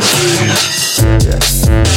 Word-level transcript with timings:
Yeah. 0.00 1.18
Yeah. 1.24 1.87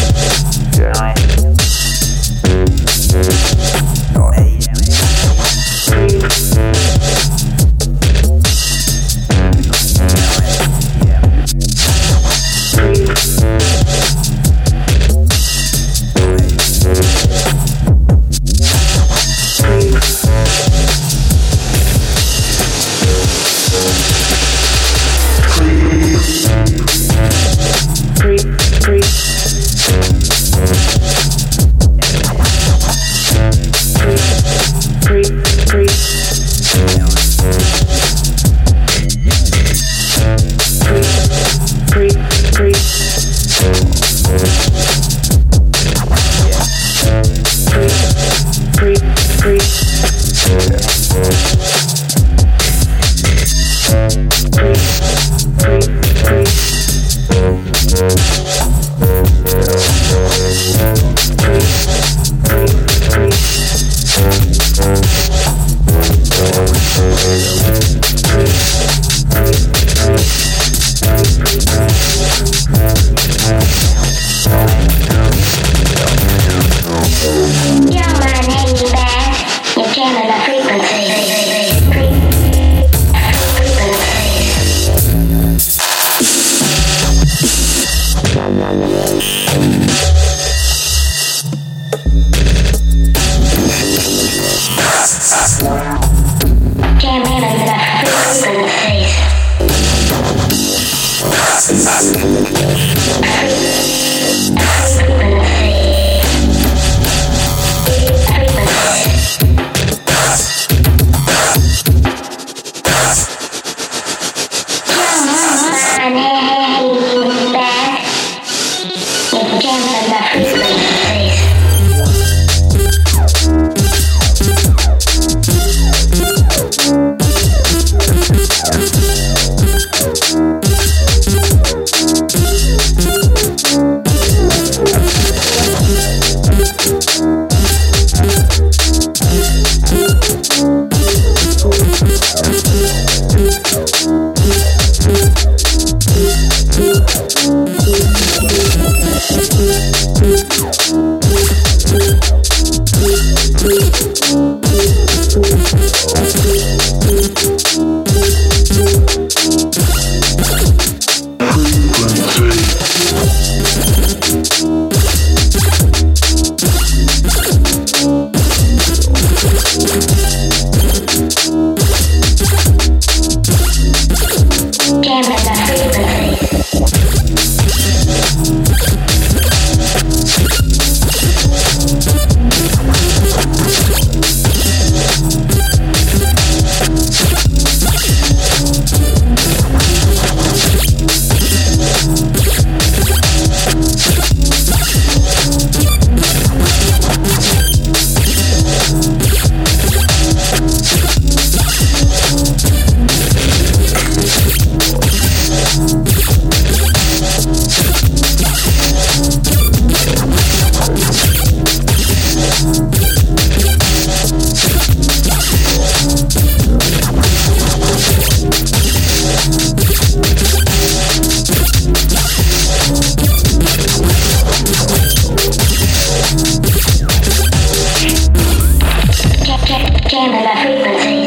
la 230.39 230.55
frecuencia. 230.55 231.20